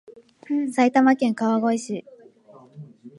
[0.73, 2.03] 埼玉県川越市